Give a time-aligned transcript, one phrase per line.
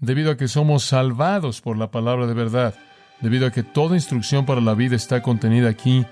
[0.00, 2.74] debido a que somos salvados por la palabra de verdad,
[3.20, 6.06] debido a que toda instrucción para la vida está contenida aquí,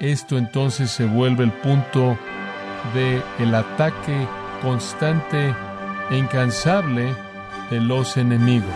[0.00, 2.18] esto entonces se vuelve el punto
[2.94, 4.26] de el ataque
[4.60, 5.54] constante
[6.10, 7.14] e incansable
[7.70, 8.68] de los enemigos.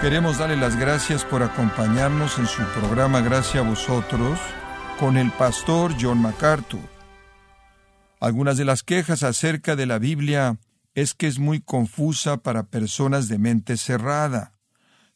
[0.00, 4.38] Queremos darle las gracias por acompañarnos en su programa Gracias a vosotros
[4.98, 6.80] con el pastor John MacArthur.
[8.20, 10.58] Algunas de las quejas acerca de la Biblia
[10.94, 14.54] es que es muy confusa para personas de mente cerrada.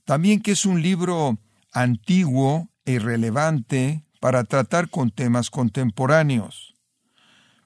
[0.05, 1.39] También que es un libro
[1.73, 6.75] antiguo e irrelevante para tratar con temas contemporáneos.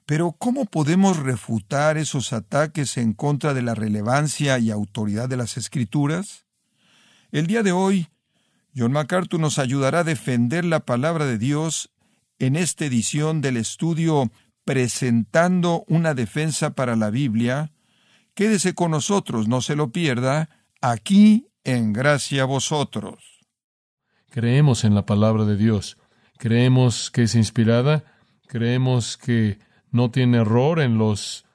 [0.05, 5.57] Pero ¿cómo podemos refutar esos ataques en contra de la relevancia y autoridad de las
[5.57, 6.45] Escrituras?
[7.31, 8.09] El día de hoy,
[8.75, 11.92] John MacArthur nos ayudará a defender la palabra de Dios
[12.45, 14.29] en esta edición del estudio
[14.65, 17.71] presentando una defensa para la Biblia.
[18.33, 20.49] Quédese con nosotros, no se lo pierda,
[20.81, 23.39] aquí en Gracia a Vosotros.
[24.29, 25.97] Creemos en la palabra de Dios.
[26.37, 28.03] Creemos que es inspirada.
[28.47, 29.59] Creemos que
[29.91, 31.45] no tiene error en los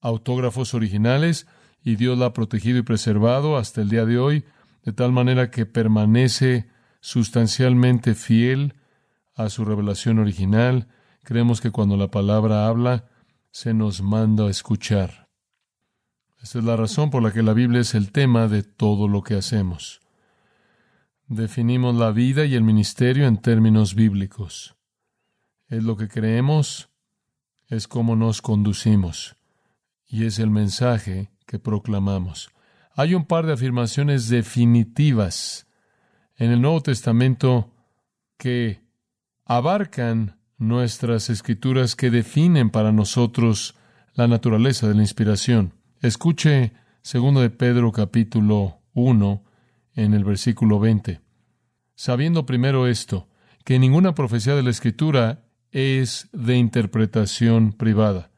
[0.00, 1.46] autógrafos originales
[1.84, 4.44] y Dios la ha protegido y preservado hasta el día de hoy,
[4.82, 6.68] de tal manera que permanece
[7.00, 8.74] sustancialmente fiel
[9.44, 10.88] a su revelación original.
[11.22, 13.06] Creemos que cuando la palabra habla,
[13.50, 15.28] se nos manda a escuchar.
[16.42, 19.22] Esta es la razón por la que la Biblia es el tema de todo lo
[19.22, 20.00] que hacemos.
[21.26, 24.74] Definimos la vida y el ministerio en términos bíblicos.
[25.68, 26.88] Es lo que creemos,
[27.68, 29.36] es cómo nos conducimos,
[30.06, 32.50] y es el mensaje que proclamamos.
[32.94, 35.68] Hay un par de afirmaciones definitivas
[36.36, 37.70] en el Nuevo Testamento
[38.36, 38.89] que
[39.50, 43.74] abarcan nuestras escrituras que definen para nosotros
[44.14, 45.74] la naturaleza de la inspiración.
[46.02, 49.42] Escuche segundo de Pedro capítulo 1
[49.96, 51.20] en el versículo 20.
[51.96, 53.26] Sabiendo primero esto,
[53.64, 58.30] que ninguna profecía de la escritura es de interpretación privada,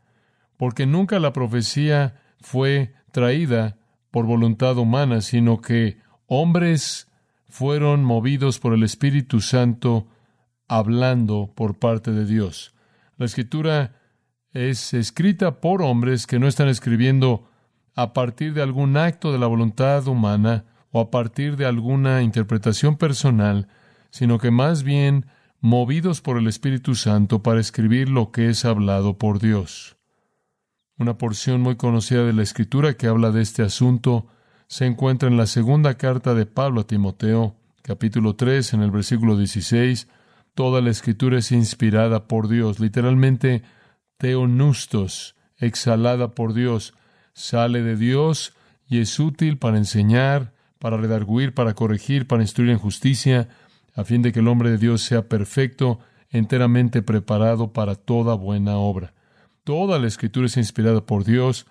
[0.57, 3.77] porque nunca la profecía fue traída
[4.11, 7.07] por voluntad humana, sino que hombres
[7.51, 10.09] fueron movidos por el Espíritu Santo
[10.69, 12.75] hablando por parte de Dios.
[13.17, 13.97] La escritura
[14.53, 17.49] es escrita por hombres que no están escribiendo
[17.95, 22.97] a partir de algún acto de la voluntad humana o a partir de alguna interpretación
[22.97, 23.69] personal,
[24.11, 25.27] sino que más bien
[25.61, 29.97] movidos por el Espíritu Santo para escribir lo que es hablado por Dios.
[30.99, 34.27] Una porción muy conocida de la Escritura que habla de este asunto
[34.67, 39.37] se encuentra en la segunda carta de Pablo a Timoteo, capítulo 3, en el versículo
[39.37, 40.09] 16,
[40.55, 43.63] Toda la escritura es inspirada por Dios, literalmente
[44.19, 46.95] teonustos, exhalada por Dios,
[47.33, 48.53] sale de Dios
[48.87, 53.49] y es útil para enseñar, para redarguir, para corregir, para instruir en justicia,
[53.95, 58.77] a fin de que el hombre de Dios sea perfecto, enteramente preparado para toda buena
[58.77, 59.15] obra.
[59.65, 61.67] Toda la escritura es inspirada por Dios,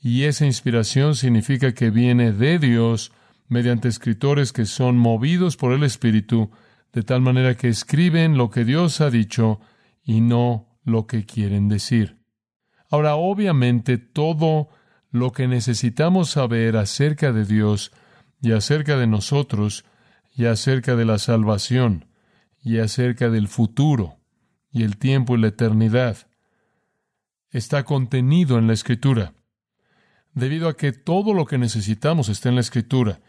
[0.00, 3.12] y esa inspiración significa que viene de Dios
[3.48, 6.50] mediante escritores que son movidos por el Espíritu
[6.92, 9.60] de tal manera que escriben lo que Dios ha dicho
[10.02, 12.18] y no lo que quieren decir.
[12.90, 14.68] Ahora, obviamente, todo
[15.10, 17.92] lo que necesitamos saber acerca de Dios
[18.40, 19.84] y acerca de nosotros
[20.34, 22.06] y acerca de la salvación
[22.62, 24.18] y acerca del futuro
[24.70, 26.16] y el tiempo y la eternidad
[27.50, 29.34] está contenido en la Escritura.
[30.34, 33.20] Debido a que todo lo que necesitamos está en la Escritura,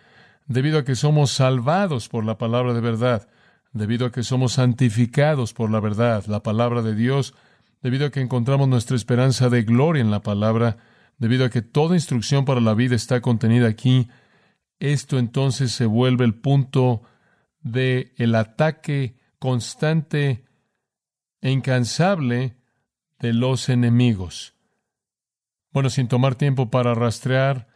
[0.48, 3.28] debido a que somos salvados por la palabra de verdad,
[3.74, 7.34] debido a que somos santificados por la verdad, la palabra de Dios,
[7.82, 10.78] debido a que encontramos nuestra esperanza de gloria en la palabra,
[11.18, 14.08] debido a que toda instrucción para la vida está contenida aquí,
[14.80, 17.02] esto entonces se vuelve el punto
[17.62, 20.46] de el ataque constante
[21.42, 22.56] e incansable
[23.20, 24.54] de los enemigos.
[25.72, 27.73] Bueno, sin tomar tiempo para rastrear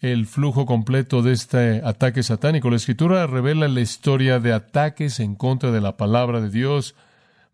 [0.00, 2.70] el flujo completo de este ataque satánico.
[2.70, 6.94] La escritura revela la historia de ataques en contra de la palabra de Dios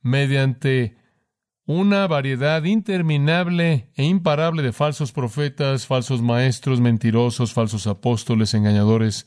[0.03, 0.97] mediante
[1.67, 9.27] una variedad interminable e imparable de falsos profetas, falsos maestros, mentirosos, falsos apóstoles, engañadores,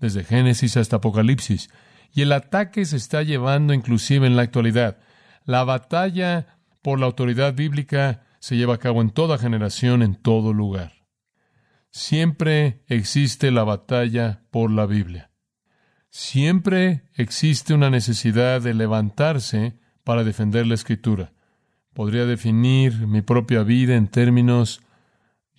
[0.00, 1.70] desde Génesis hasta Apocalipsis.
[2.12, 4.98] Y el ataque se está llevando inclusive en la actualidad.
[5.44, 10.52] La batalla por la autoridad bíblica se lleva a cabo en toda generación, en todo
[10.52, 10.95] lugar.
[11.96, 15.30] Siempre existe la batalla por la Biblia.
[16.10, 21.32] Siempre existe una necesidad de levantarse para defender la escritura.
[21.94, 24.82] Podría definir mi propia vida en términos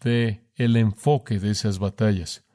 [0.03, 2.45] de el enfoque de esas batallas.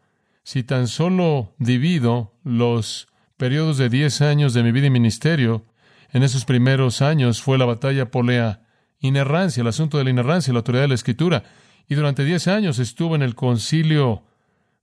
[0.44, 5.66] Si tan solo divido los periodos de diez años de mi vida y ministerio,
[6.12, 8.62] en esos primeros años fue la batalla por la
[9.00, 11.42] inerrancia, el asunto de la inerrancia, la autoridad de la escritura.
[11.88, 14.22] Y durante diez años estuve en el concilio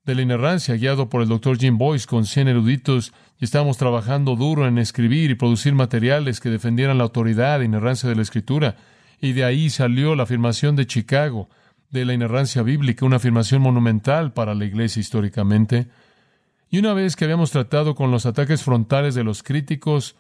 [0.06, 4.36] de la inerrancia, guiado por el doctor Jim Boyce con cien eruditos, y estábamos trabajando
[4.36, 8.76] duro en escribir y producir materiales que defendieran la autoridad e inerrancia de la escritura.
[9.22, 11.50] Y de ahí salió la afirmación de Chicago
[11.90, 15.88] de la inerrancia bíblica, una afirmación monumental para la iglesia históricamente.
[16.70, 20.16] Y una vez que habíamos tratado con los ataques frontales de los críticos,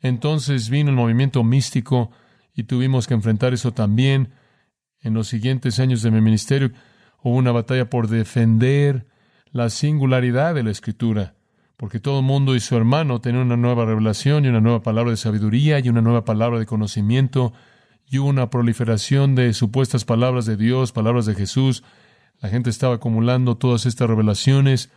[0.00, 2.10] entonces vino el movimiento místico
[2.54, 4.30] y tuvimos que enfrentar eso también.
[5.00, 6.72] En los siguientes años de mi ministerio
[7.22, 9.06] hubo una batalla por defender
[9.52, 11.34] la singularidad de la escritura,
[11.76, 15.10] porque todo el mundo y su hermano tenían una nueva revelación y una nueva palabra
[15.10, 17.52] de sabiduría y una nueva palabra de conocimiento
[18.10, 21.84] y hubo una proliferación de supuestas palabras de Dios, palabras de Jesús.
[22.40, 24.90] La gente estaba acumulando todas estas revelaciones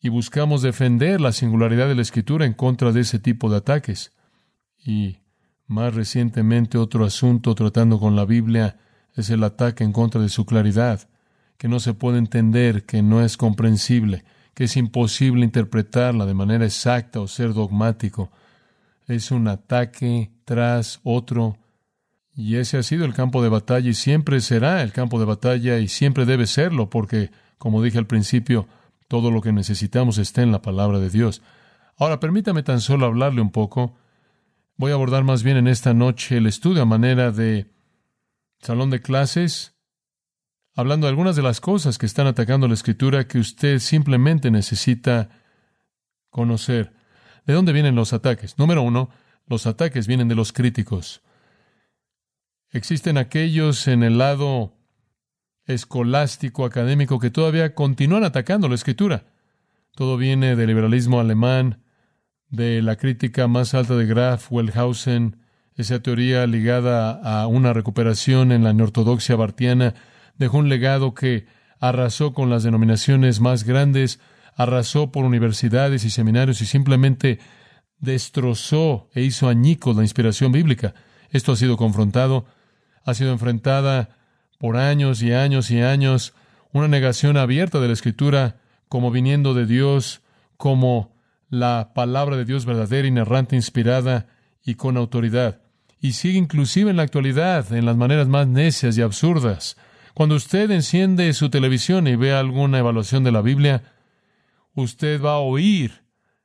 [0.00, 4.12] y buscamos defender la singularidad de la escritura en contra de ese tipo de ataques.
[4.84, 5.18] Y
[5.66, 8.78] más recientemente otro asunto tratando con la Biblia
[9.16, 11.08] es el ataque en contra de su claridad,
[11.58, 14.24] que no se puede entender, que no es comprensible,
[14.54, 18.30] que es imposible interpretarla de manera exacta o ser dogmático.
[19.06, 21.56] Es un ataque tras otro,
[22.34, 25.78] y ese ha sido el campo de batalla y siempre será el campo de batalla
[25.78, 28.66] y siempre debe serlo, porque, como dije al principio,
[29.08, 31.42] todo lo que necesitamos está en la palabra de Dios.
[31.98, 33.94] Ahora, permítame tan solo hablarle un poco.
[34.76, 37.66] Voy a abordar más bien en esta noche el estudio a manera de
[38.62, 39.74] salón de clases,
[40.74, 45.28] hablando de algunas de las cosas que están atacando la escritura que usted simplemente necesita
[46.30, 46.92] conocer.
[47.44, 48.58] ¿De dónde vienen los ataques?
[48.58, 49.10] Número uno,
[49.46, 51.22] los ataques vienen de los críticos.
[52.70, 54.74] Existen aquellos en el lado
[55.66, 59.26] escolástico, académico, que todavía continúan atacando la escritura.
[59.94, 61.82] Todo viene del liberalismo alemán,
[62.48, 65.41] de la crítica más alta de Graf, Wellhausen,
[65.76, 69.94] esa teoría ligada a una recuperación en la neortodoxia bartiana,
[70.38, 71.46] dejó un legado que
[71.80, 74.20] arrasó con las denominaciones más grandes,
[74.56, 77.38] arrasó por universidades y seminarios y simplemente
[77.98, 80.94] destrozó e hizo añicos la inspiración bíblica.
[81.30, 82.44] Esto ha sido confrontado,
[83.04, 84.10] ha sido enfrentada
[84.58, 86.34] por años y años y años
[86.72, 88.56] una negación abierta de la Escritura
[88.88, 90.20] como viniendo de Dios,
[90.56, 91.16] como
[91.48, 94.26] la palabra de Dios verdadera, inerrante, inspirada
[94.64, 95.61] y con autoridad.
[96.02, 99.76] Y sigue inclusive en la actualidad, en las maneras más necias y absurdas.
[100.14, 103.84] Cuando usted enciende su televisión y ve alguna evaluación de la Biblia,
[104.74, 106.02] usted va a oír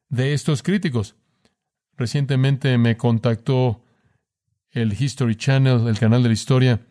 [0.09, 1.15] de estos críticos.
[1.97, 3.83] Recientemente me contactó
[4.69, 6.85] el History Channel, el canal de la historia,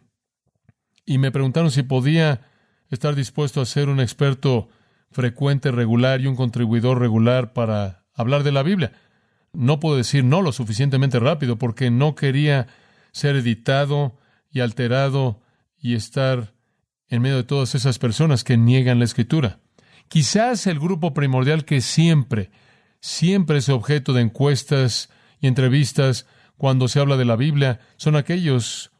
[1.04, 2.48] y me preguntaron si podía
[2.90, 4.70] estar dispuesto a ser un experto
[5.12, 8.92] frecuente, regular y un contribuidor regular para hablar de la Biblia.
[9.52, 12.66] No puedo decir no lo suficientemente rápido porque no quería
[13.12, 14.18] ser editado
[14.50, 15.40] y alterado
[15.78, 16.54] y estar
[17.08, 19.60] en medio de todas esas personas que niegan la escritura.
[20.08, 22.50] Quizás el grupo primordial que siempre,
[23.00, 25.10] siempre es objeto de encuestas
[25.40, 26.26] y entrevistas
[26.56, 28.92] cuando se habla de la Biblia son aquellos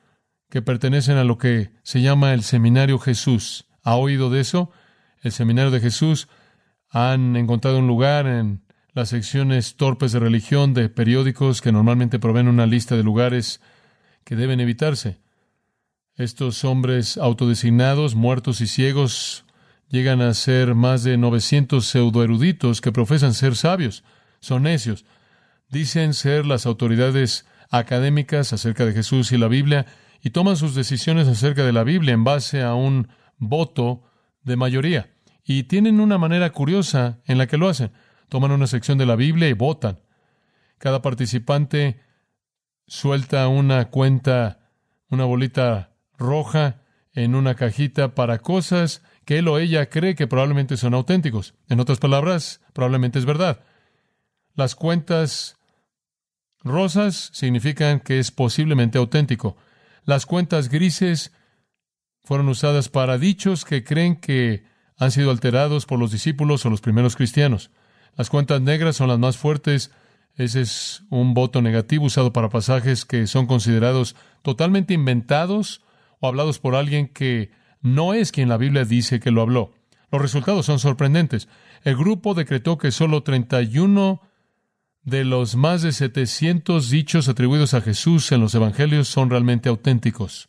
[0.51, 3.67] que pertenecen a lo que se llama el Seminario Jesús.
[3.83, 4.71] ¿Ha oído de eso?
[5.23, 6.29] El Seminario de Jesús
[6.91, 8.66] han encontrado un lugar en
[8.97, 13.61] las secciones torpes de religión de periódicos que normalmente proveen una lista de lugares
[14.25, 15.19] que deben evitarse.
[16.15, 19.45] Estos hombres autodesignados, muertos y ciegos,
[19.91, 24.03] llegan a ser más de 900 pseudoeruditos que profesan ser sabios.
[24.41, 25.05] Son necios.
[25.69, 29.85] Dicen ser las autoridades académicas acerca de Jesús y la Biblia
[30.23, 34.05] y toman sus decisiones acerca de la Biblia en base a un voto
[34.43, 35.11] de mayoría.
[35.45, 37.93] Y tienen una manera curiosa en la que lo hacen.
[38.29, 40.01] Toman una sección de la Biblia y votan.
[40.79, 42.01] Cada participante
[42.87, 44.71] suelta una cuenta,
[45.09, 50.77] una bolita roja en una cajita para cosas que él o ella cree que probablemente
[50.77, 51.55] son auténticos.
[51.69, 53.65] En otras palabras, probablemente es verdad.
[54.55, 55.57] Las cuentas
[56.63, 59.57] rosas significan que es posiblemente auténtico.
[60.05, 61.33] Las cuentas grises
[62.23, 64.65] fueron usadas para dichos que creen que
[64.97, 67.71] han sido alterados por los discípulos o los primeros cristianos.
[68.17, 69.91] Las cuentas negras son las más fuertes.
[70.37, 75.83] Ese es un voto negativo usado para pasajes que son considerados totalmente inventados
[76.21, 77.51] o hablados por alguien que
[77.83, 79.75] no es quien la Biblia dice que lo habló.
[80.11, 81.49] Los resultados son sorprendentes.
[81.85, 84.21] El grupo decretó que solo 31
[85.03, 90.49] de los más de 700 dichos atribuidos a Jesús en los Evangelios son realmente auténticos.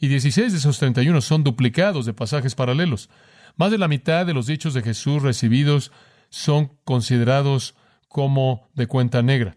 [0.00, 3.10] Y 16 de esos 31 son duplicados de pasajes paralelos.
[3.56, 5.90] Más de la mitad de los dichos de Jesús recibidos
[6.30, 7.74] son considerados
[8.08, 9.56] como de cuenta negra.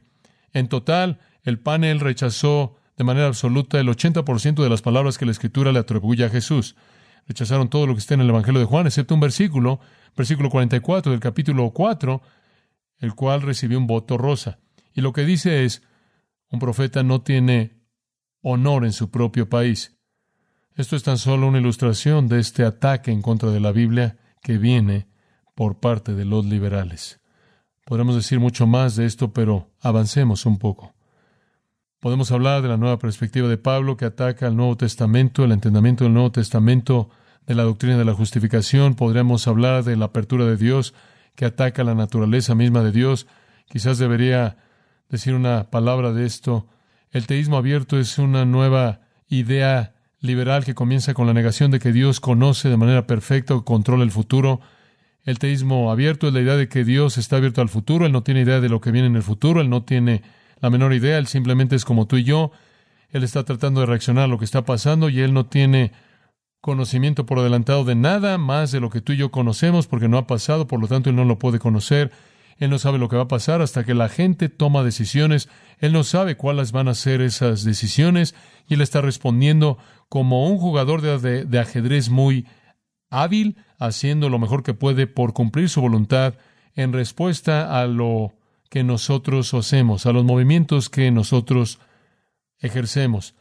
[0.54, 5.32] En total, el panel rechazó de manera absoluta el 80% de las palabras que la
[5.32, 6.76] Escritura le atribuye a Jesús.
[7.28, 9.80] Rechazaron todo lo que está en el Evangelio de Juan, excepto un versículo,
[10.16, 12.22] versículo 44 del capítulo 4,
[13.00, 14.60] el cual recibió un voto rosa.
[14.94, 15.84] Y lo que dice es,
[16.50, 17.82] un profeta no tiene
[18.42, 19.98] honor en su propio país.
[20.76, 24.58] Esto es tan solo una ilustración de este ataque en contra de la Biblia que
[24.58, 25.08] viene
[25.56, 27.20] por parte de los liberales.
[27.86, 30.94] Podremos decir mucho más de esto, pero avancemos un poco.
[32.00, 36.04] Podemos hablar de la nueva perspectiva de Pablo que ataca al Nuevo Testamento, el entendimiento
[36.04, 37.10] del Nuevo Testamento,
[37.46, 38.96] de la doctrina de la justificación.
[38.96, 40.94] Podremos hablar de la apertura de Dios
[41.36, 43.28] que ataca la naturaleza misma de Dios.
[43.68, 44.58] Quizás debería
[45.10, 46.68] decir una palabra de esto.
[47.12, 51.92] El teísmo abierto es una nueva idea liberal que comienza con la negación de que
[51.92, 54.62] Dios conoce de manera perfecta o controla el futuro.
[55.24, 58.24] El teísmo abierto es la idea de que Dios está abierto al futuro, Él no
[58.24, 60.24] tiene idea de lo que viene en el futuro, Él no tiene
[60.60, 62.52] la menor idea, Él simplemente es como tú y yo,
[63.10, 65.92] Él está tratando de reaccionar a lo que está pasando y Él no tiene
[66.60, 70.18] conocimiento por adelantado de nada más de lo que tú y yo conocemos porque no
[70.18, 72.12] ha pasado, por lo tanto Él no lo puede conocer.
[72.58, 75.50] Él no sabe lo que va a pasar hasta que la gente toma decisiones.
[75.80, 78.36] Él no sabe cuáles van a ser esas decisiones
[78.68, 82.46] y Él está respondiendo como un jugador de, de ajedrez muy
[83.12, 86.34] hábil, haciendo lo mejor que puede por cumplir su voluntad
[86.74, 88.34] en respuesta a lo
[88.70, 91.80] que nosotros hacemos, a los movimientos que nosotros
[92.60, 93.36] ejercemos.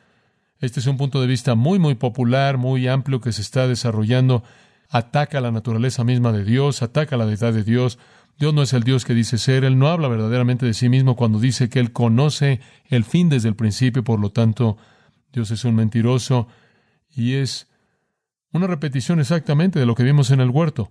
[0.58, 4.42] Este es un punto de vista muy, muy popular, muy amplio que se está desarrollando.
[4.90, 7.98] Ataca la naturaleza misma de Dios, ataca la deidad de Dios.
[8.38, 9.64] Dios no es el Dios que dice ser.
[9.64, 13.48] Él no habla verdaderamente de sí mismo cuando dice que Él conoce el fin desde
[13.48, 14.02] el principio.
[14.02, 14.76] Por lo tanto,
[15.32, 16.48] Dios es un mentiroso
[17.08, 17.69] y es
[18.52, 20.90] una repetición exactamente de lo que vimos en el huerto.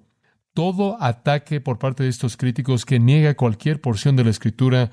[0.53, 4.91] Todo ataque por parte de estos críticos que niega cualquier porción de la Escritura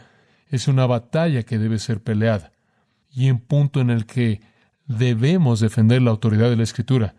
[0.49, 2.53] es una batalla que debe ser peleada.
[3.11, 4.41] Y en punto en el que
[4.87, 7.15] debemos defender la autoridad de la Escritura.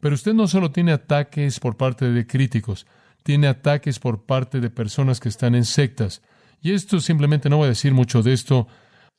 [0.00, 2.86] Pero usted no solo tiene ataques por parte de críticos,
[3.22, 6.22] tiene ataques por parte de personas que están en sectas.
[6.60, 8.66] Y esto simplemente no voy a decir mucho de esto.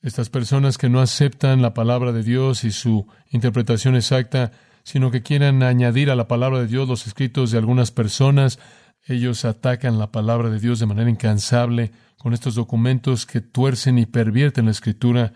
[0.02, 4.52] Estas personas que no aceptan la palabra de Dios y su interpretación exacta,
[4.84, 8.58] sino que quieren añadir a la palabra de Dios los escritos de algunas personas.
[9.06, 14.06] Ellos atacan la palabra de Dios de manera incansable con estos documentos que tuercen y
[14.06, 15.32] pervierten la escritura,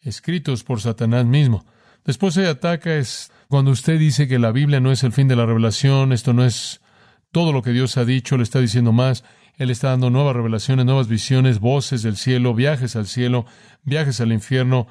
[0.00, 1.66] escritos por Satanás mismo.
[2.04, 5.36] Después se ataca es cuando usted dice que la Biblia no es el fin de
[5.36, 6.80] la revelación, esto no es
[7.32, 9.24] todo lo que Dios ha dicho, le está diciendo más,
[9.56, 13.46] Él está dando nuevas revelaciones, nuevas visiones, voces del cielo, viajes al cielo,
[13.82, 14.86] viajes al infierno,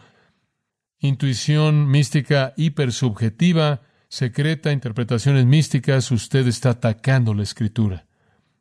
[0.99, 8.07] intuición mística hipersubjetiva, secreta, interpretaciones místicas, usted está atacando la escritura.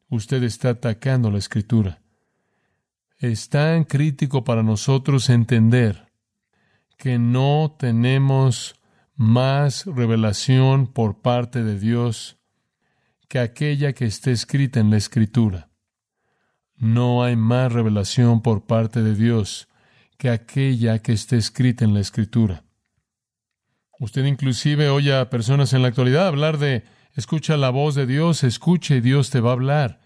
[0.09, 2.03] Usted está atacando la escritura.
[3.19, 6.13] Es tan crítico para nosotros entender
[6.97, 8.77] que no tenemos
[9.15, 12.37] más revelación por parte de Dios
[13.29, 15.71] que aquella que esté escrita en la Escritura.
[16.77, 19.69] No hay más revelación por parte de Dios
[20.19, 22.65] que aquella que esté escrita en la Escritura.
[23.99, 28.45] Usted inclusive oye a personas en la actualidad hablar de escucha la voz de Dios,
[28.45, 30.01] escuche y Dios te va a hablar.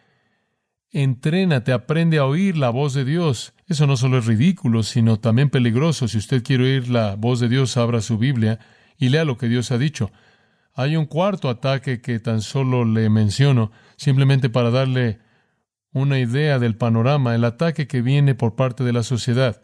[0.92, 3.52] Entrénate, aprende a oír la voz de Dios.
[3.66, 6.08] Eso no solo es ridículo, sino también peligroso.
[6.08, 8.58] Si usted quiere oír la voz de Dios, abra su Biblia
[8.98, 10.10] y lea lo que Dios ha dicho.
[10.74, 15.18] Hay un cuarto ataque que tan solo le menciono, simplemente para darle
[15.92, 19.62] una idea del panorama, el ataque que viene por parte de la sociedad.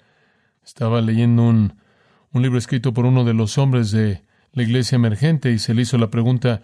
[0.66, 1.74] Estaba leyendo un,
[2.32, 5.82] un libro escrito por uno de los hombres de la iglesia emergente y se le
[5.82, 6.60] hizo la pregunta,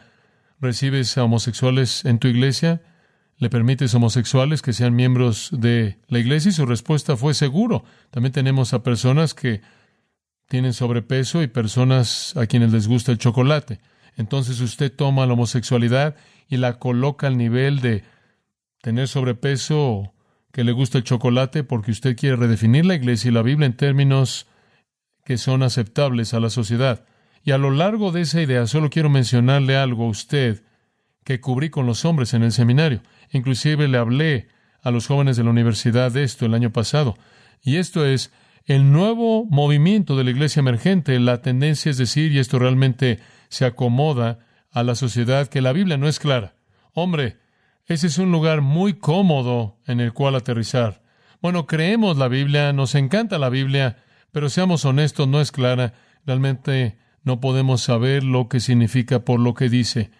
[0.61, 2.83] ¿recibes a homosexuales en tu iglesia?
[3.39, 6.51] ¿Le permites homosexuales que sean miembros de la iglesia?
[6.51, 7.85] Y su respuesta fue seguro.
[8.11, 9.63] También tenemos a personas que
[10.49, 13.81] tienen sobrepeso y personas a quienes les gusta el chocolate.
[14.17, 16.17] Entonces usted toma la homosexualidad
[16.49, 18.05] y la coloca al nivel de
[18.83, 20.13] tener sobrepeso
[20.53, 23.77] que le gusta el chocolate porque usted quiere redefinir la iglesia y la Biblia en
[23.77, 24.47] términos
[25.25, 27.05] que son aceptables a la sociedad.
[27.43, 30.63] Y a lo largo de esa idea solo quiero mencionarle algo a usted
[31.25, 33.03] que cubrí con los hombres en el seminario.
[33.31, 34.49] Inclusive le hablé
[34.83, 37.17] a los jóvenes de la universidad de esto el año pasado.
[37.63, 38.33] Y esto es
[38.67, 41.19] el nuevo movimiento de la iglesia emergente.
[41.19, 44.41] La tendencia es decir, y esto realmente se acomoda
[44.71, 46.55] a la sociedad, que la Biblia no es clara.
[46.95, 47.37] Hombre,
[47.87, 51.03] ese es un lugar muy cómodo en el cual aterrizar.
[51.41, 53.97] Bueno, creemos la Biblia, nos encanta la Biblia,
[54.31, 55.95] pero seamos honestos, no es clara.
[56.25, 60.11] Realmente no podemos saber lo que significa por lo que dice.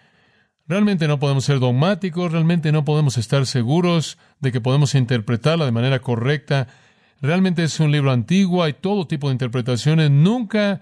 [0.65, 5.71] Realmente no podemos ser dogmáticos, realmente no podemos estar seguros de que podemos interpretarla de
[5.71, 6.67] manera correcta.
[7.21, 10.11] Realmente es un libro antiguo, hay todo tipo de interpretaciones.
[10.11, 10.81] Nunca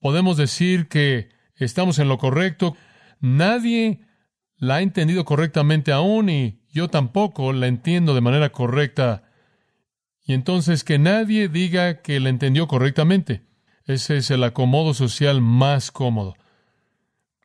[0.00, 2.76] podemos decir que estamos en lo correcto.
[3.20, 4.05] Nadie
[4.58, 9.24] la ha entendido correctamente aún y yo tampoco la entiendo de manera correcta.
[10.24, 13.42] Y entonces que nadie diga que la entendió correctamente.
[13.84, 16.34] Ese es el acomodo social más cómodo.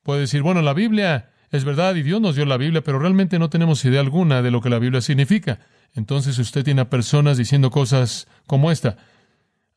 [0.04, 3.38] Puede decir, bueno, la Biblia es verdad y Dios nos dio la Biblia, pero realmente
[3.38, 5.60] no tenemos idea alguna de lo que la Biblia significa.
[5.94, 8.98] Entonces usted tiene a personas diciendo cosas como esta.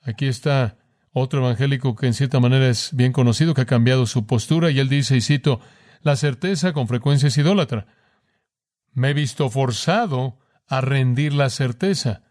[0.03, 0.79] Aquí está
[1.12, 4.79] otro evangélico que en cierta manera es bien conocido, que ha cambiado su postura, y
[4.79, 5.61] él dice, y cito,
[6.04, 7.87] la certeza con frecuencia es idólatra.
[8.92, 12.23] Me he visto forzado a rendir la certeza.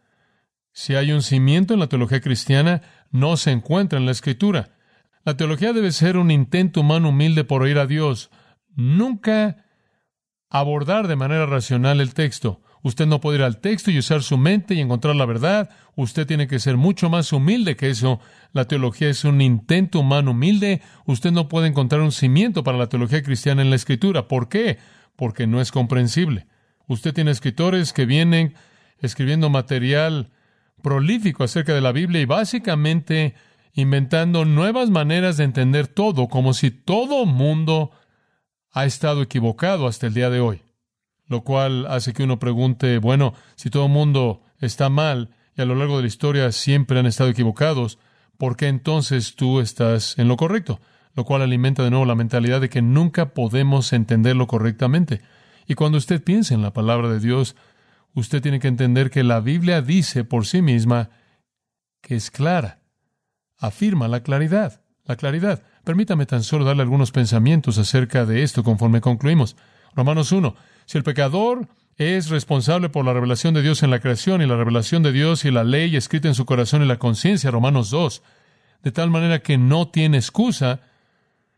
[0.71, 4.77] Si hay un cimiento en la teología cristiana, no se encuentra en la escritura.
[5.25, 8.29] La teología debe ser un intento humano humilde por oír a Dios,
[8.75, 9.65] nunca
[10.49, 12.61] abordar de manera racional el texto.
[12.83, 15.69] Usted no puede ir al texto y usar su mente y encontrar la verdad.
[15.95, 18.19] Usted tiene que ser mucho más humilde que eso.
[18.51, 20.81] La teología es un intento humano humilde.
[21.05, 24.27] Usted no puede encontrar un cimiento para la teología cristiana en la escritura.
[24.27, 24.79] ¿Por qué?
[25.15, 26.45] Porque no es comprensible.
[26.85, 28.53] Usted tiene escritores que vienen
[28.99, 30.31] escribiendo material
[30.81, 33.35] prolífico acerca de la Biblia y básicamente
[33.73, 37.91] inventando nuevas maneras de entender todo, como si todo mundo
[38.71, 40.62] ha estado equivocado hasta el día de hoy.
[41.33, 45.65] Lo cual hace que uno pregunte, bueno, si todo el mundo está mal y a
[45.65, 47.97] lo largo de la historia siempre han estado equivocados,
[48.37, 50.79] ¿por qué entonces tú estás en lo correcto?
[51.15, 55.21] Lo cual alimenta de nuevo la mentalidad de que nunca podemos entenderlo correctamente.
[55.65, 57.55] Y cuando usted piensa en la palabra de Dios,
[58.13, 61.09] usted tiene que entender que la Biblia dice por sí misma
[62.03, 62.83] que es clara.
[63.57, 65.63] Afirma la claridad, la claridad.
[65.83, 69.55] Permítame tan solo darle algunos pensamientos acerca de esto conforme concluimos.
[69.95, 70.55] Romanos 1.
[70.85, 74.57] Si el pecador es responsable por la revelación de Dios en la creación y la
[74.57, 78.23] revelación de Dios y la ley escrita en su corazón y la conciencia, Romanos 2,
[78.83, 80.81] de tal manera que no tiene excusa,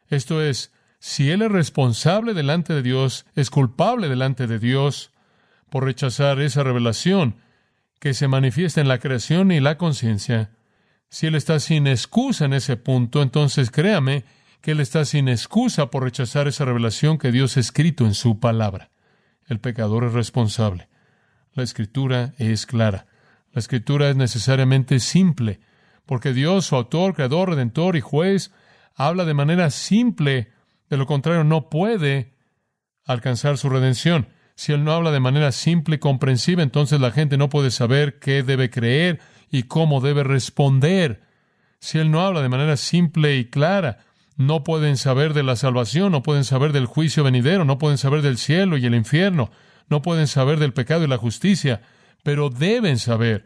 [0.10, 5.12] esto es, si él es responsable delante de Dios, es culpable delante de Dios,
[5.70, 7.36] por rechazar esa revelación
[8.00, 10.52] que se manifiesta en la creación y la conciencia,
[11.10, 14.26] si él está sin excusa en ese punto, entonces créame
[14.66, 18.40] que él está sin excusa por rechazar esa revelación que Dios ha escrito en su
[18.40, 18.90] palabra.
[19.46, 20.90] El pecador es responsable.
[21.54, 23.06] La escritura es clara.
[23.54, 25.60] La escritura es necesariamente simple,
[26.08, 28.52] porque Dios, su autor, creador, redentor y juez,
[28.96, 30.52] habla de manera simple.
[30.90, 32.34] De lo contrario, no puede
[33.06, 34.30] alcanzar su redención.
[34.56, 38.18] Si Él no habla de manera simple y comprensiva, entonces la gente no puede saber
[38.18, 39.20] qué debe creer
[39.52, 41.22] y cómo debe responder.
[41.78, 44.00] Si Él no habla de manera simple y clara,
[44.36, 48.22] no pueden saber de la salvación, no pueden saber del juicio venidero, no pueden saber
[48.22, 49.52] del cielo y el infierno,
[49.88, 51.82] no pueden saber del pecado y la justicia,
[52.24, 53.46] pero deben saber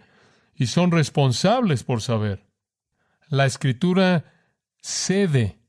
[0.56, 2.46] y son responsables por saber.
[3.30, 4.26] La escritura
[4.82, 5.60] cede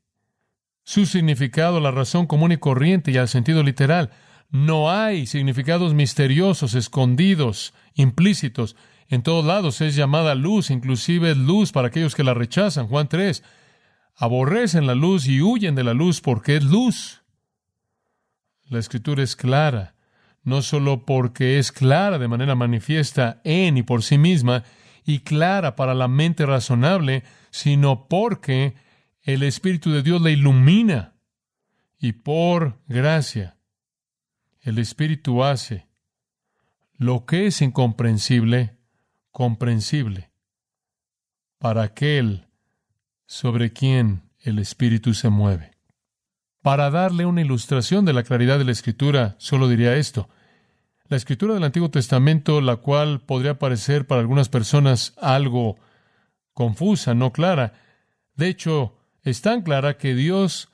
[0.83, 4.11] su significado a la razón común y corriente y al sentido literal.
[4.48, 8.74] No hay significados misteriosos, escondidos, implícitos.
[9.09, 12.88] En todos lados es llamada luz, inclusive luz para aquellos que la rechazan.
[12.88, 13.44] Juan 3.
[14.16, 17.23] Aborrecen la luz y huyen de la luz porque es luz.
[18.64, 19.94] La escritura es clara,
[20.42, 24.64] no solo porque es clara de manera manifiesta en y por sí misma,
[25.05, 28.75] y clara para la mente razonable, sino porque
[29.23, 31.16] el Espíritu de Dios la ilumina.
[31.99, 33.59] Y por gracia
[34.62, 35.88] el Espíritu hace
[36.94, 38.77] lo que es incomprensible,
[39.31, 40.31] comprensible,
[41.59, 42.50] para aquel
[43.31, 45.71] sobre quien el Espíritu se mueve.
[46.62, 50.29] Para darle una ilustración de la claridad de la Escritura, solo diría esto.
[51.07, 55.77] La Escritura del Antiguo Testamento, la cual podría parecer para algunas personas algo
[56.55, 57.75] confusa, no clara,
[58.35, 60.69] de hecho, es tan clara que Dios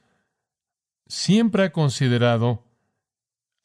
[1.07, 2.65] siempre ha considerado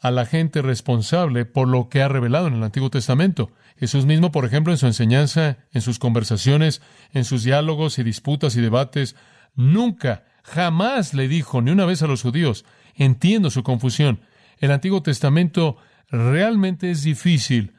[0.02, 3.52] a la gente responsable por lo que ha revelado en el Antiguo Testamento.
[3.78, 6.82] Jesús mismo, por ejemplo, en su enseñanza, en sus conversaciones,
[7.14, 9.16] en sus diálogos y disputas y debates,
[9.56, 14.22] nunca, jamás le dijo ni una vez a los judíos, entiendo su confusión.
[14.58, 15.78] El Antiguo Testamento
[16.10, 17.74] realmente es difícil,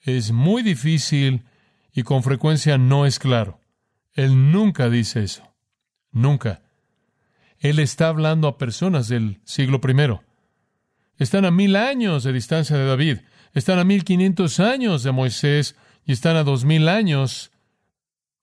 [0.00, 1.44] es muy difícil
[1.92, 3.60] y con frecuencia no es claro.
[4.14, 5.44] Él nunca dice eso.
[6.10, 6.62] Nunca.
[7.60, 10.22] Él está hablando a personas del siglo primero.
[11.18, 13.18] Están a mil años de distancia de David.
[13.52, 17.50] Están a mil quinientos años de Moisés y están a dos mil años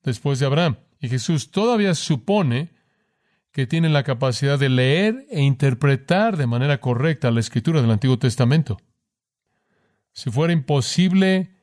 [0.04, 0.78] después de Abraham.
[1.00, 2.74] Y Jesús todavía supone
[3.52, 8.20] que tienen la capacidad de leer e interpretar de manera correcta la escritura del Antiguo
[8.20, 8.78] Testamento.
[10.12, 11.56] Si fuera imposible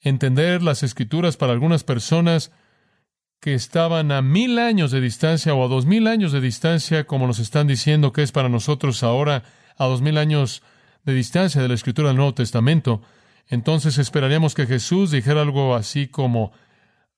[0.00, 2.52] entender las escrituras para algunas personas
[3.40, 7.26] que estaban a mil años de distancia o a dos mil años de distancia, como
[7.26, 9.44] nos están diciendo que es para nosotros ahora
[9.78, 10.62] a dos mil años
[11.04, 13.02] de distancia de la escritura del Nuevo Testamento,
[13.46, 16.52] entonces esperaríamos que Jesús dijera algo así como,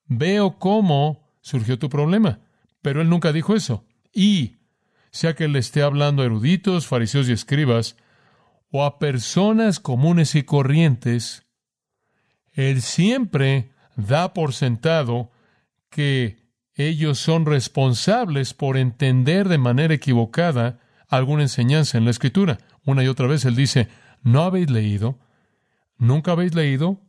[0.06, 2.40] veo cómo surgió tu problema.
[2.82, 3.84] Pero él nunca dijo eso.
[4.12, 4.58] Y,
[5.10, 7.96] sea que él esté hablando a eruditos, fariseos y escribas,
[8.70, 11.44] o a personas comunes y corrientes,
[12.52, 15.32] él siempre da por sentado
[15.88, 16.38] que
[16.74, 20.78] ellos son responsables por entender de manera equivocada
[21.10, 22.58] alguna enseñanza en la Escritura.
[22.84, 23.88] Una y otra vez él dice,
[24.22, 25.18] ¿no habéis leído?
[25.98, 27.00] ¿Nunca habéis leído?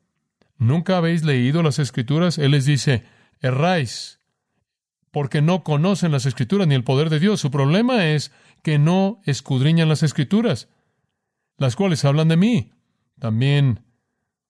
[0.57, 2.37] ¿Nunca habéis leído las Escrituras?
[2.37, 3.03] Él les dice,
[3.39, 4.19] erráis,
[5.11, 7.39] porque no conocen las Escrituras ni el poder de Dios.
[7.39, 8.31] Su problema es
[8.63, 10.67] que no escudriñan las Escrituras,
[11.57, 12.71] las cuales hablan de mí.
[13.19, 13.81] También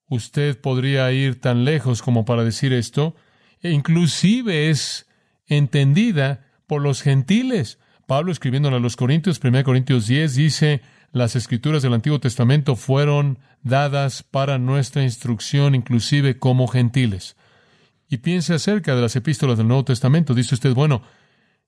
[0.08, 3.16] usted podría ir tan lejos como para decir esto,
[3.60, 5.08] e inclusive es
[5.46, 7.80] entendida por los gentiles.
[8.12, 10.82] Pablo escribiéndole a los Corintios, 1 Corintios 10, dice,
[11.14, 17.38] las escrituras del Antiguo Testamento fueron dadas para nuestra instrucción, inclusive como gentiles.
[18.10, 20.34] Y piense acerca de las epístolas del Nuevo Testamento.
[20.34, 21.04] Dice usted, bueno,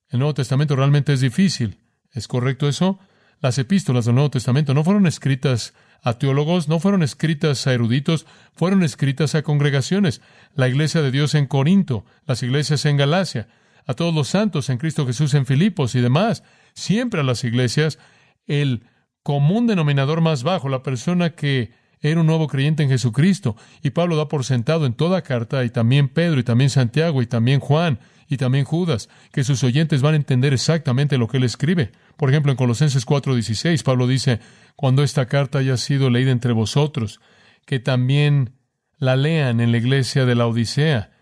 [0.10, 1.78] el Nuevo Testamento realmente es difícil.
[2.12, 3.00] ¿Es correcto eso?
[3.40, 8.26] Las epístolas del Nuevo Testamento no fueron escritas a teólogos, no fueron escritas a eruditos,
[8.54, 10.20] fueron escritas a congregaciones.
[10.56, 13.48] La iglesia de Dios en Corinto, las iglesias en Galacia,
[13.86, 16.43] a todos los santos en Cristo Jesús en Filipos y demás.
[16.74, 18.00] Siempre a las iglesias,
[18.48, 18.84] el
[19.24, 23.56] común denominador más bajo, la persona que era un nuevo creyente en Jesucristo.
[23.82, 27.28] Y Pablo da por sentado en toda carta, y también Pedro, y también Santiago, y
[27.28, 31.43] también Juan, y también Judas, que sus oyentes van a entender exactamente lo que él
[31.43, 31.91] escribe.
[32.17, 34.39] Por ejemplo, en Colosenses 4:16, Pablo dice,
[34.76, 37.22] cuando esta carta haya sido leída entre vosotros,
[37.65, 38.52] que también
[38.98, 41.12] la lean en la iglesia de la Odisea,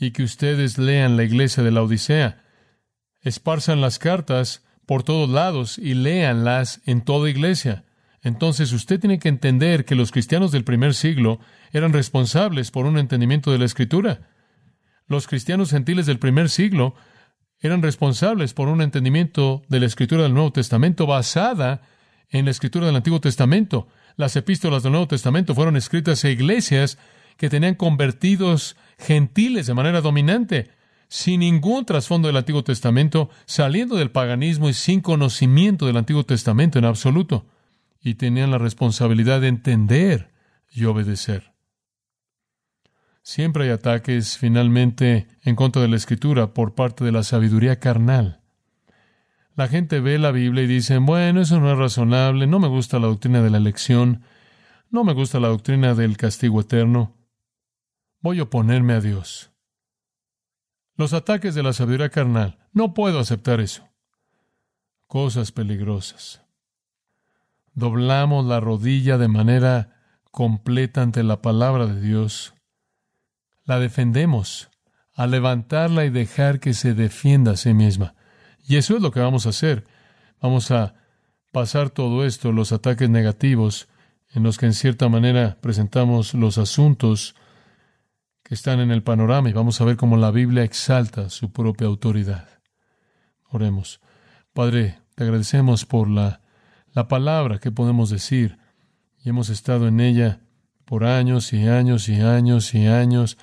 [0.00, 2.42] y que ustedes lean la iglesia de la Odisea.
[3.20, 7.84] Esparzan las cartas por todos lados y léanlas en toda iglesia.
[8.22, 11.38] Entonces usted tiene que entender que los cristianos del primer siglo
[11.70, 14.30] eran responsables por un entendimiento de la Escritura.
[15.06, 16.94] Los cristianos gentiles del primer siglo
[17.60, 21.82] eran responsables por un entendimiento de la Escritura del Nuevo Testamento basada
[22.30, 23.88] en la Escritura del Antiguo Testamento.
[24.16, 26.96] Las epístolas del Nuevo Testamento fueron escritas a iglesias
[27.36, 30.70] que tenían convertidos gentiles de manera dominante,
[31.08, 36.78] sin ningún trasfondo del Antiguo Testamento, saliendo del paganismo y sin conocimiento del Antiguo Testamento
[36.78, 37.46] en absoluto.
[38.02, 40.30] Y tenían la responsabilidad de entender
[40.70, 41.52] y obedecer.
[43.22, 48.40] Siempre hay ataques finalmente en contra de la escritura por parte de la sabiduría carnal.
[49.56, 52.98] La gente ve la Biblia y dice, bueno, eso no es razonable, no me gusta
[52.98, 54.22] la doctrina de la elección,
[54.90, 57.14] no me gusta la doctrina del castigo eterno,
[58.20, 59.50] voy a oponerme a Dios.
[60.96, 63.88] Los ataques de la sabiduría carnal, no puedo aceptar eso.
[65.06, 66.42] Cosas peligrosas.
[67.72, 69.96] Doblamos la rodilla de manera
[70.30, 72.54] completa ante la palabra de Dios.
[73.64, 74.70] La defendemos
[75.14, 78.14] al levantarla y dejar que se defienda a sí misma.
[78.66, 79.86] Y eso es lo que vamos a hacer.
[80.40, 80.94] Vamos a
[81.52, 83.88] pasar todo esto, los ataques negativos,
[84.32, 87.34] en los que en cierta manera presentamos los asuntos
[88.50, 92.48] están en el panorama y vamos a ver cómo la Biblia exalta su propia autoridad.
[93.48, 94.00] Oremos.
[94.52, 96.40] Padre, te agradecemos por la,
[96.92, 98.58] la palabra que podemos decir
[99.22, 100.40] y hemos estado en ella
[100.84, 103.38] por años y años y años y años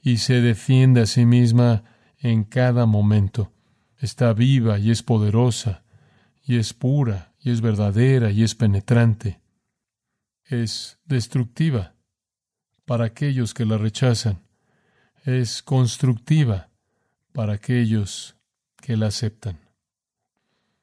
[0.00, 1.84] y se defiende a sí misma
[2.18, 3.52] en cada momento.
[3.98, 5.82] Está viva y es poderosa
[6.42, 9.38] y es pura y es verdadera y es penetrante.
[10.44, 11.94] Es destructiva
[12.86, 14.45] para aquellos que la rechazan
[15.26, 16.68] es constructiva
[17.32, 18.36] para aquellos
[18.76, 19.58] que la aceptan.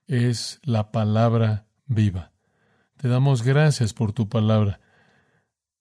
[0.06, 2.34] Es la palabra viva.
[2.98, 4.82] Te damos gracias por tu palabra.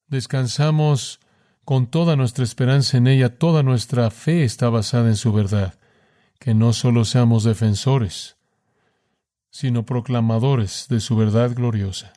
[0.07, 1.19] Descansamos
[1.65, 5.75] con toda nuestra esperanza en ella, toda nuestra fe está basada en su verdad.
[6.39, 8.37] Que no solo seamos defensores,
[9.51, 12.13] sino proclamadores de su verdad gloriosa,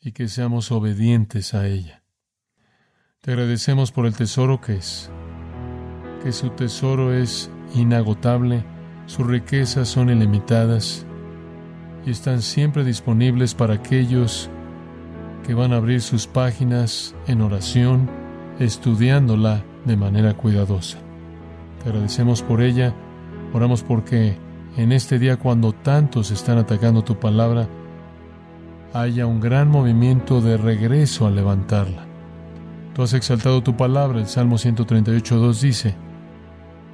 [0.00, 2.02] y que seamos obedientes a ella.
[3.20, 5.10] Te agradecemos por el tesoro que es
[6.22, 8.64] que su tesoro es inagotable,
[9.06, 11.06] sus riquezas son ilimitadas
[12.06, 14.48] y están siempre disponibles para aquellos
[15.46, 18.08] que van a abrir sus páginas en oración,
[18.58, 20.98] estudiándola de manera cuidadosa.
[21.82, 22.94] Te agradecemos por ella,
[23.52, 24.36] oramos porque
[24.76, 27.68] en este día cuando tantos están atacando tu palabra,
[28.92, 32.06] haya un gran movimiento de regreso al levantarla.
[32.94, 35.94] Tú has exaltado tu palabra, el Salmo 138.2 dice,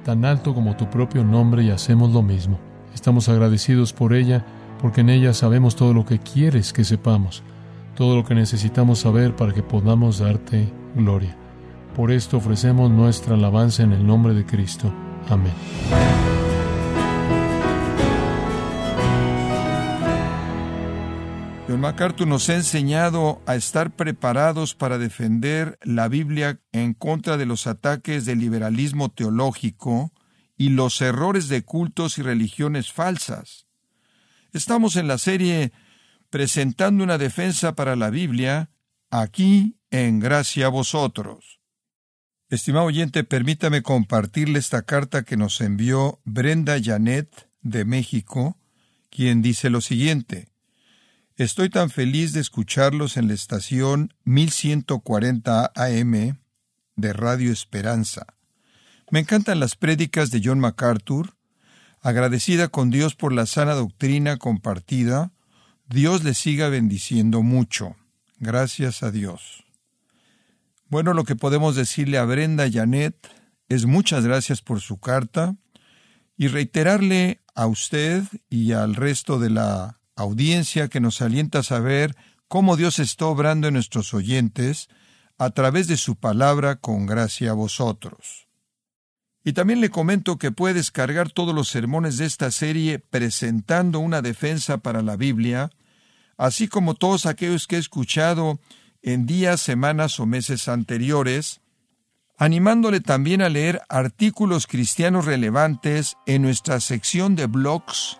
[0.07, 2.57] tan alto como tu propio nombre y hacemos lo mismo.
[2.95, 4.45] Estamos agradecidos por ella,
[4.81, 7.43] porque en ella sabemos todo lo que quieres que sepamos,
[7.93, 11.35] todo lo que necesitamos saber para que podamos darte gloria.
[11.93, 14.93] Por esto ofrecemos nuestra alabanza en el nombre de Cristo.
[15.29, 15.51] Amén.
[21.77, 27.45] John MacArthur nos ha enseñado a estar preparados para defender la Biblia en contra de
[27.45, 30.11] los ataques del liberalismo teológico
[30.57, 33.67] y los errores de cultos y religiones falsas.
[34.53, 35.71] Estamos en la serie
[36.31, 38.71] presentando una defensa para la Biblia,
[39.11, 41.59] aquí en Gracia a vosotros.
[42.49, 48.57] Estimado oyente, permítame compartirle esta carta que nos envió Brenda Janet de México,
[49.11, 50.56] quien dice lo siguiente.
[51.37, 56.39] Estoy tan feliz de escucharlos en la estación 1140 AM
[56.95, 58.25] de Radio Esperanza.
[59.11, 61.35] Me encantan las prédicas de John MacArthur.
[62.01, 65.31] Agradecida con Dios por la sana doctrina compartida,
[65.87, 67.95] Dios le siga bendiciendo mucho.
[68.39, 69.63] Gracias a Dios.
[70.89, 73.15] Bueno, lo que podemos decirle a Brenda Janet
[73.69, 75.55] es muchas gracias por su carta
[76.35, 82.15] y reiterarle a usted y al resto de la audiencia que nos alienta a saber
[82.47, 84.89] cómo Dios está obrando en nuestros oyentes
[85.37, 88.47] a través de su palabra con gracia a vosotros.
[89.43, 94.21] Y también le comento que puede descargar todos los sermones de esta serie presentando una
[94.21, 95.69] defensa para la Biblia,
[96.35, 98.59] así como todos aquellos que he escuchado
[99.01, 101.61] en días, semanas o meses anteriores,
[102.37, 108.19] animándole también a leer artículos cristianos relevantes en nuestra sección de blogs